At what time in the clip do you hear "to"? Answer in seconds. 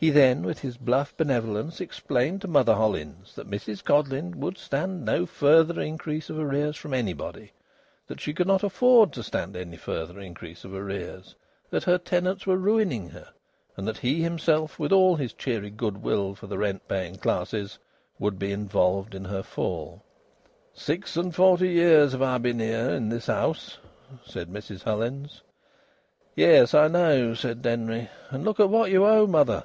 2.42-2.46, 9.14-9.24